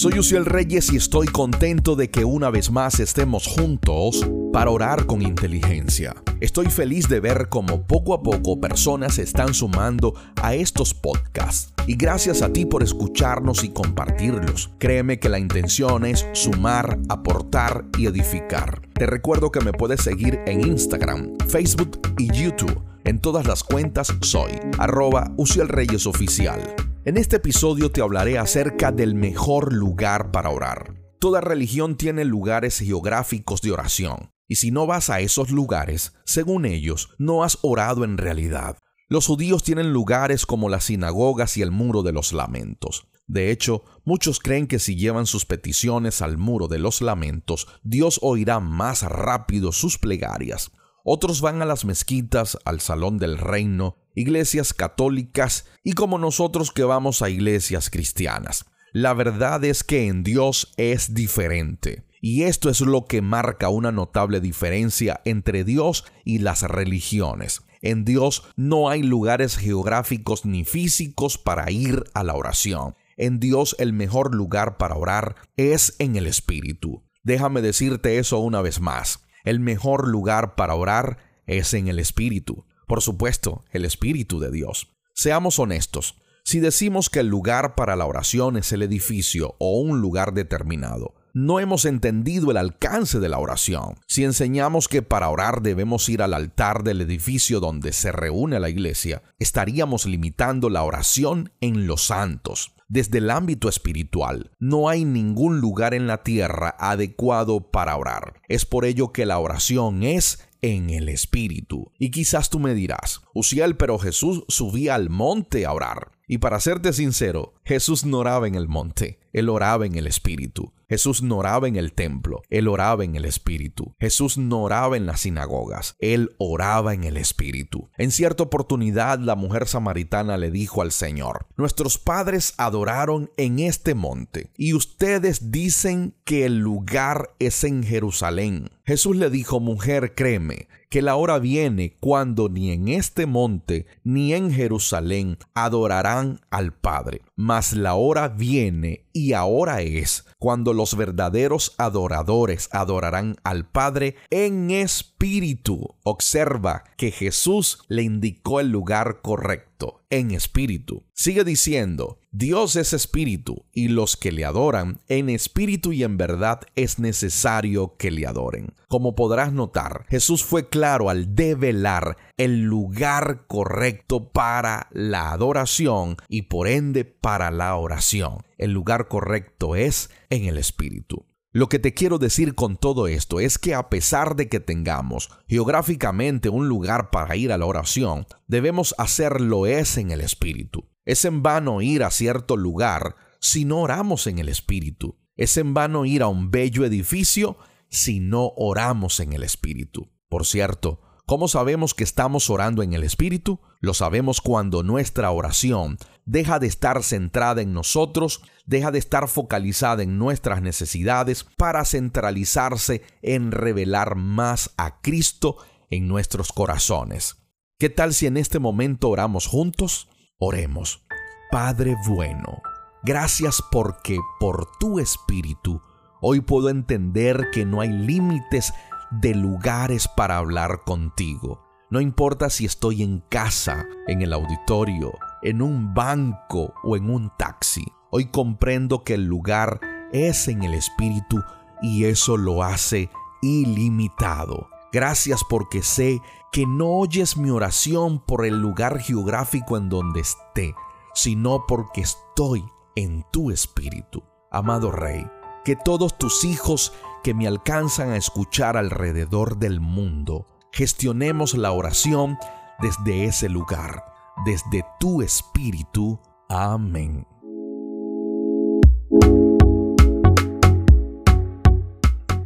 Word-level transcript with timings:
Soy 0.00 0.18
Uciel 0.18 0.46
Reyes 0.46 0.90
y 0.94 0.96
estoy 0.96 1.26
contento 1.26 1.94
de 1.94 2.08
que 2.08 2.24
una 2.24 2.48
vez 2.48 2.70
más 2.70 3.00
estemos 3.00 3.46
juntos 3.46 4.26
para 4.50 4.70
orar 4.70 5.04
con 5.04 5.20
inteligencia. 5.20 6.14
Estoy 6.40 6.70
feliz 6.70 7.06
de 7.06 7.20
ver 7.20 7.50
cómo 7.50 7.86
poco 7.86 8.14
a 8.14 8.22
poco 8.22 8.58
personas 8.58 9.16
se 9.16 9.24
están 9.24 9.52
sumando 9.52 10.14
a 10.40 10.54
estos 10.54 10.94
podcasts. 10.94 11.74
Y 11.86 11.96
gracias 11.96 12.40
a 12.40 12.50
ti 12.50 12.64
por 12.64 12.82
escucharnos 12.82 13.62
y 13.62 13.68
compartirlos. 13.68 14.70
Créeme 14.78 15.18
que 15.18 15.28
la 15.28 15.38
intención 15.38 16.06
es 16.06 16.26
sumar, 16.32 16.98
aportar 17.10 17.84
y 17.98 18.06
edificar. 18.06 18.80
Te 18.94 19.04
recuerdo 19.04 19.50
que 19.50 19.60
me 19.60 19.74
puedes 19.74 20.00
seguir 20.00 20.40
en 20.46 20.66
Instagram, 20.66 21.36
Facebook 21.46 22.00
y 22.16 22.32
YouTube. 22.32 22.82
En 23.04 23.18
todas 23.18 23.46
las 23.46 23.62
cuentas 23.62 24.14
soy 24.22 24.52
arroba 24.78 25.30
Uciel 25.36 25.68
Reyes 25.68 26.06
Oficial. 26.06 26.89
En 27.10 27.16
este 27.16 27.38
episodio 27.38 27.90
te 27.90 28.02
hablaré 28.02 28.38
acerca 28.38 28.92
del 28.92 29.16
mejor 29.16 29.72
lugar 29.72 30.30
para 30.30 30.50
orar. 30.50 30.94
Toda 31.18 31.40
religión 31.40 31.96
tiene 31.96 32.24
lugares 32.24 32.78
geográficos 32.78 33.62
de 33.62 33.72
oración, 33.72 34.30
y 34.46 34.54
si 34.54 34.70
no 34.70 34.86
vas 34.86 35.10
a 35.10 35.18
esos 35.18 35.50
lugares, 35.50 36.12
según 36.24 36.66
ellos, 36.66 37.08
no 37.18 37.42
has 37.42 37.58
orado 37.62 38.04
en 38.04 38.16
realidad. 38.16 38.78
Los 39.08 39.26
judíos 39.26 39.64
tienen 39.64 39.92
lugares 39.92 40.46
como 40.46 40.68
las 40.68 40.84
sinagogas 40.84 41.56
y 41.56 41.62
el 41.62 41.72
muro 41.72 42.04
de 42.04 42.12
los 42.12 42.32
lamentos. 42.32 43.08
De 43.26 43.50
hecho, 43.50 43.82
muchos 44.04 44.38
creen 44.38 44.68
que 44.68 44.78
si 44.78 44.94
llevan 44.94 45.26
sus 45.26 45.46
peticiones 45.46 46.22
al 46.22 46.38
muro 46.38 46.68
de 46.68 46.78
los 46.78 47.00
lamentos, 47.00 47.66
Dios 47.82 48.20
oirá 48.22 48.60
más 48.60 49.02
rápido 49.02 49.72
sus 49.72 49.98
plegarias. 49.98 50.70
Otros 51.12 51.40
van 51.40 51.60
a 51.60 51.64
las 51.64 51.84
mezquitas, 51.84 52.56
al 52.64 52.80
salón 52.80 53.18
del 53.18 53.36
reino, 53.36 53.96
iglesias 54.14 54.72
católicas 54.72 55.66
y 55.82 55.94
como 55.94 56.18
nosotros 56.18 56.70
que 56.70 56.84
vamos 56.84 57.20
a 57.20 57.28
iglesias 57.28 57.90
cristianas. 57.90 58.66
La 58.92 59.12
verdad 59.12 59.64
es 59.64 59.82
que 59.82 60.06
en 60.06 60.22
Dios 60.22 60.72
es 60.76 61.12
diferente. 61.12 62.04
Y 62.20 62.44
esto 62.44 62.70
es 62.70 62.80
lo 62.80 63.06
que 63.06 63.22
marca 63.22 63.70
una 63.70 63.90
notable 63.90 64.38
diferencia 64.38 65.20
entre 65.24 65.64
Dios 65.64 66.04
y 66.24 66.38
las 66.38 66.62
religiones. 66.62 67.62
En 67.82 68.04
Dios 68.04 68.44
no 68.54 68.88
hay 68.88 69.02
lugares 69.02 69.56
geográficos 69.56 70.44
ni 70.44 70.64
físicos 70.64 71.38
para 71.38 71.72
ir 71.72 72.04
a 72.14 72.22
la 72.22 72.34
oración. 72.34 72.94
En 73.16 73.40
Dios 73.40 73.74
el 73.80 73.92
mejor 73.92 74.32
lugar 74.32 74.76
para 74.76 74.94
orar 74.94 75.34
es 75.56 75.96
en 75.98 76.14
el 76.14 76.28
Espíritu. 76.28 77.02
Déjame 77.24 77.62
decirte 77.62 78.20
eso 78.20 78.38
una 78.38 78.62
vez 78.62 78.80
más. 78.80 79.24
El 79.44 79.60
mejor 79.60 80.08
lugar 80.08 80.54
para 80.54 80.74
orar 80.74 81.18
es 81.46 81.74
en 81.74 81.88
el 81.88 81.98
Espíritu. 81.98 82.64
Por 82.86 83.02
supuesto, 83.02 83.64
el 83.70 83.84
Espíritu 83.84 84.40
de 84.40 84.50
Dios. 84.50 84.92
Seamos 85.14 85.58
honestos. 85.58 86.20
Si 86.44 86.60
decimos 86.60 87.10
que 87.10 87.20
el 87.20 87.28
lugar 87.28 87.74
para 87.74 87.96
la 87.96 88.06
oración 88.06 88.56
es 88.56 88.72
el 88.72 88.82
edificio 88.82 89.54
o 89.58 89.80
un 89.80 90.00
lugar 90.00 90.32
determinado, 90.32 91.14
no 91.32 91.60
hemos 91.60 91.84
entendido 91.84 92.50
el 92.50 92.56
alcance 92.56 93.20
de 93.20 93.28
la 93.28 93.38
oración. 93.38 93.94
Si 94.08 94.24
enseñamos 94.24 94.88
que 94.88 95.02
para 95.02 95.28
orar 95.28 95.62
debemos 95.62 96.08
ir 96.08 96.22
al 96.22 96.34
altar 96.34 96.82
del 96.82 97.00
edificio 97.00 97.60
donde 97.60 97.92
se 97.92 98.10
reúne 98.10 98.58
la 98.58 98.68
iglesia, 98.68 99.22
estaríamos 99.38 100.06
limitando 100.06 100.70
la 100.70 100.82
oración 100.82 101.52
en 101.60 101.86
los 101.86 102.02
santos. 102.02 102.74
Desde 102.90 103.18
el 103.18 103.30
ámbito 103.30 103.68
espiritual, 103.68 104.50
no 104.58 104.88
hay 104.88 105.04
ningún 105.04 105.60
lugar 105.60 105.94
en 105.94 106.08
la 106.08 106.24
tierra 106.24 106.74
adecuado 106.76 107.70
para 107.70 107.96
orar. 107.96 108.42
Es 108.48 108.66
por 108.66 108.84
ello 108.84 109.12
que 109.12 109.26
la 109.26 109.38
oración 109.38 110.02
es 110.02 110.44
en 110.60 110.90
el 110.90 111.08
espíritu. 111.08 111.92
Y 112.00 112.10
quizás 112.10 112.50
tú 112.50 112.58
me 112.58 112.74
dirás, 112.74 113.20
Uciel, 113.32 113.76
pero 113.76 113.96
Jesús 114.00 114.42
subía 114.48 114.96
al 114.96 115.08
monte 115.08 115.66
a 115.66 115.72
orar. 115.72 116.10
Y 116.26 116.38
para 116.38 116.58
serte 116.58 116.92
sincero, 116.92 117.54
Jesús 117.64 118.04
no 118.04 118.18
oraba 118.18 118.48
en 118.48 118.56
el 118.56 118.66
monte, 118.66 119.19
él 119.32 119.48
oraba 119.48 119.86
en 119.86 119.96
el 119.96 120.06
espíritu. 120.06 120.72
Jesús 120.90 121.22
no 121.22 121.36
oraba 121.36 121.68
en 121.68 121.76
el 121.76 121.92
templo, 121.92 122.42
él 122.50 122.66
oraba 122.66 123.04
en 123.04 123.14
el 123.14 123.24
Espíritu. 123.24 123.94
Jesús 124.00 124.38
no 124.38 124.60
oraba 124.60 124.96
en 124.96 125.06
las 125.06 125.20
sinagogas, 125.20 125.94
él 126.00 126.34
oraba 126.38 126.94
en 126.94 127.04
el 127.04 127.16
Espíritu. 127.16 127.90
En 127.96 128.10
cierta 128.10 128.42
oportunidad 128.42 129.20
la 129.20 129.36
mujer 129.36 129.68
samaritana 129.68 130.36
le 130.36 130.50
dijo 130.50 130.82
al 130.82 130.90
Señor, 130.90 131.46
nuestros 131.56 131.96
padres 131.96 132.54
adoraron 132.56 133.30
en 133.36 133.60
este 133.60 133.94
monte, 133.94 134.50
y 134.56 134.74
ustedes 134.74 135.52
dicen 135.52 136.16
que 136.24 136.44
el 136.44 136.58
lugar 136.58 137.36
es 137.38 137.62
en 137.62 137.84
Jerusalén. 137.84 138.70
Jesús 138.84 139.14
le 139.14 139.30
dijo, 139.30 139.60
mujer, 139.60 140.16
créeme, 140.16 140.66
que 140.90 141.02
la 141.02 141.14
hora 141.14 141.38
viene 141.38 141.96
cuando 142.00 142.48
ni 142.48 142.72
en 142.72 142.88
este 142.88 143.26
monte 143.26 143.86
ni 144.02 144.34
en 144.34 144.52
Jerusalén 144.52 145.38
adorarán 145.54 146.40
al 146.50 146.72
Padre, 146.72 147.22
mas 147.40 147.72
la 147.72 147.94
hora 147.94 148.28
viene 148.28 149.06
y 149.14 149.32
ahora 149.32 149.80
es 149.80 150.26
cuando 150.38 150.74
los 150.74 150.94
verdaderos 150.94 151.74
adoradores 151.78 152.68
adorarán 152.70 153.36
al 153.44 153.66
Padre 153.66 154.16
en 154.28 154.70
espíritu. 154.70 155.94
Observa 156.02 156.84
que 156.98 157.10
Jesús 157.10 157.82
le 157.88 158.02
indicó 158.02 158.60
el 158.60 158.68
lugar 158.68 159.20
correcto, 159.22 159.99
en 160.10 160.32
espíritu. 160.32 161.04
Sigue 161.14 161.44
diciendo, 161.44 162.18
Dios 162.32 162.76
es 162.76 162.92
espíritu 162.92 163.64
y 163.72 163.88
los 163.88 164.16
que 164.16 164.32
le 164.32 164.44
adoran 164.44 165.00
en 165.08 165.30
espíritu 165.30 165.92
y 165.92 166.04
en 166.04 166.16
verdad 166.16 166.60
es 166.76 166.98
necesario 166.98 167.96
que 167.96 168.10
le 168.10 168.26
adoren. 168.26 168.74
Como 168.88 169.14
podrás 169.14 169.52
notar, 169.52 170.06
Jesús 170.08 170.44
fue 170.44 170.68
claro 170.68 171.10
al 171.10 171.34
develar 171.34 172.16
el 172.36 172.62
lugar 172.62 173.46
correcto 173.46 174.30
para 174.30 174.88
la 174.92 175.32
adoración 175.32 176.16
y 176.28 176.42
por 176.42 176.68
ende 176.68 177.04
para 177.04 177.50
la 177.50 177.76
oración. 177.76 178.38
El 178.58 178.72
lugar 178.72 179.08
correcto 179.08 179.76
es 179.76 180.10
en 180.28 180.44
el 180.44 180.58
espíritu. 180.58 181.24
Lo 181.52 181.68
que 181.68 181.80
te 181.80 181.94
quiero 181.94 182.18
decir 182.18 182.54
con 182.54 182.76
todo 182.76 183.08
esto 183.08 183.40
es 183.40 183.58
que 183.58 183.74
a 183.74 183.88
pesar 183.90 184.36
de 184.36 184.48
que 184.48 184.60
tengamos 184.60 185.30
geográficamente 185.48 186.48
un 186.48 186.68
lugar 186.68 187.10
para 187.10 187.34
ir 187.34 187.50
a 187.50 187.58
la 187.58 187.66
oración, 187.66 188.26
debemos 188.46 188.94
hacerlo 188.98 189.66
es 189.66 189.96
en 189.96 190.12
el 190.12 190.20
Espíritu. 190.20 190.88
Es 191.04 191.24
en 191.24 191.42
vano 191.42 191.82
ir 191.82 192.04
a 192.04 192.12
cierto 192.12 192.56
lugar 192.56 193.16
si 193.40 193.64
no 193.64 193.80
oramos 193.80 194.28
en 194.28 194.38
el 194.38 194.48
Espíritu. 194.48 195.18
Es 195.34 195.56
en 195.56 195.74
vano 195.74 196.04
ir 196.04 196.22
a 196.22 196.28
un 196.28 196.52
bello 196.52 196.84
edificio 196.84 197.58
si 197.88 198.20
no 198.20 198.52
oramos 198.54 199.18
en 199.18 199.32
el 199.32 199.42
Espíritu. 199.42 200.08
Por 200.28 200.46
cierto, 200.46 201.00
¿Cómo 201.30 201.46
sabemos 201.46 201.94
que 201.94 202.02
estamos 202.02 202.50
orando 202.50 202.82
en 202.82 202.92
el 202.92 203.04
Espíritu? 203.04 203.60
Lo 203.78 203.94
sabemos 203.94 204.40
cuando 204.40 204.82
nuestra 204.82 205.30
oración 205.30 205.96
deja 206.30 206.60
de 206.60 206.68
estar 206.68 207.02
centrada 207.02 207.60
en 207.60 207.72
nosotros, 207.72 208.40
deja 208.64 208.92
de 208.92 209.00
estar 209.00 209.26
focalizada 209.26 210.04
en 210.04 210.16
nuestras 210.16 210.62
necesidades 210.62 211.42
para 211.42 211.84
centralizarse 211.84 213.02
en 213.20 213.50
revelar 213.50 214.14
más 214.14 214.70
a 214.76 215.00
Cristo 215.00 215.56
en 215.90 216.06
nuestros 216.06 216.52
corazones. 216.52 217.36
¿Qué 217.80 217.90
tal 217.90 218.14
si 218.14 218.26
en 218.26 218.36
este 218.36 218.60
momento 218.60 219.08
oramos 219.08 219.48
juntos? 219.48 220.08
Oremos. 220.38 221.04
Padre 221.50 221.96
bueno, 222.06 222.62
gracias 223.02 223.60
porque 223.72 224.20
por 224.38 224.68
tu 224.78 225.00
Espíritu 225.00 225.82
hoy 226.20 226.40
puedo 226.42 226.68
entender 226.68 227.48
que 227.52 227.64
no 227.64 227.80
hay 227.80 227.88
límites 227.88 228.72
de 229.10 229.34
lugares 229.34 230.06
para 230.06 230.36
hablar 230.36 230.82
contigo. 230.84 231.66
No 231.90 232.00
importa 232.00 232.50
si 232.50 232.66
estoy 232.66 233.02
en 233.02 233.18
casa, 233.18 233.84
en 234.06 234.22
el 234.22 234.32
auditorio, 234.32 235.12
en 235.42 235.62
un 235.62 235.94
banco 235.94 236.74
o 236.82 236.96
en 236.96 237.10
un 237.10 237.30
taxi. 237.36 237.84
Hoy 238.10 238.26
comprendo 238.26 239.04
que 239.04 239.14
el 239.14 239.24
lugar 239.24 239.80
es 240.12 240.48
en 240.48 240.62
el 240.62 240.74
Espíritu 240.74 241.42
y 241.82 242.04
eso 242.04 242.36
lo 242.36 242.62
hace 242.62 243.10
ilimitado. 243.42 244.68
Gracias 244.92 245.42
porque 245.48 245.82
sé 245.82 246.20
que 246.50 246.66
no 246.66 246.88
oyes 246.88 247.36
mi 247.36 247.50
oración 247.50 248.18
por 248.18 248.44
el 248.44 248.60
lugar 248.60 248.98
geográfico 248.98 249.76
en 249.76 249.88
donde 249.88 250.20
esté, 250.20 250.74
sino 251.14 251.64
porque 251.66 252.00
estoy 252.00 252.64
en 252.96 253.24
tu 253.30 253.50
Espíritu. 253.50 254.24
Amado 254.50 254.90
Rey, 254.90 255.26
que 255.64 255.76
todos 255.76 256.18
tus 256.18 256.44
hijos 256.44 256.92
que 257.22 257.34
me 257.34 257.46
alcanzan 257.46 258.10
a 258.10 258.16
escuchar 258.16 258.76
alrededor 258.76 259.58
del 259.58 259.80
mundo. 259.80 260.46
Gestionemos 260.72 261.54
la 261.54 261.70
oración 261.70 262.38
desde 262.80 263.26
ese 263.26 263.48
lugar, 263.48 264.09
desde 264.44 264.84
tu 264.98 265.22
espíritu. 265.22 266.18
Amén. 266.48 267.26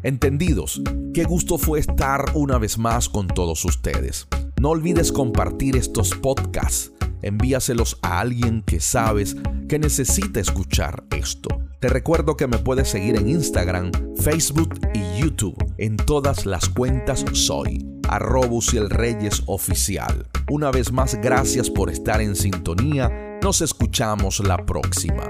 Entendidos, 0.02 0.82
qué 1.14 1.25
gusto 1.25 1.56
fue 1.56 1.79
estar 1.79 2.26
una 2.35 2.58
vez 2.58 2.76
más 2.76 3.08
con 3.08 3.26
todos 3.26 3.64
ustedes. 3.64 4.29
No 4.61 4.70
olvides 4.70 5.12
compartir 5.12 5.76
estos 5.76 6.14
podcasts. 6.14 6.93
Envíaselos 7.23 7.99
a 8.02 8.20
alguien 8.20 8.62
que 8.67 8.81
sabes 8.81 9.35
que 9.67 9.79
necesita 9.79 10.41
escuchar 10.41 11.05
esto. 11.11 11.49
Te 11.81 11.88
recuerdo 11.88 12.37
que 12.37 12.46
me 12.46 12.58
puedes 12.58 12.88
seguir 12.88 13.17
en 13.17 13.29
Instagram, 13.29 13.93
Facebook 14.17 14.79
y 14.93 15.23
YouTube. 15.23 15.56
En 15.79 15.96
todas 15.96 16.44
las 16.44 16.69
cuentas 16.69 17.25
soy 17.32 17.94
arrobus 18.09 18.75
y 18.75 18.79
el 18.79 18.91
Reyes 18.91 19.43
Oficial. 19.47 20.27
Una 20.51 20.71
vez 20.71 20.93
más, 20.93 21.15
gracias 21.17 21.71
por 21.71 21.91
estar 21.91 22.21
en 22.21 22.37
sintonía. 22.37 23.39
Nos 23.43 23.61
escuchamos 23.61 24.41
la 24.41 24.56
próxima. 24.65 25.25